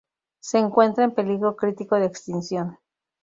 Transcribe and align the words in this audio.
Se 0.39 0.57
encuentra 0.57 1.03
en 1.03 1.13
peligro 1.13 1.55
crítico 1.55 1.95
de 1.97 2.07
extinción. 2.07 2.79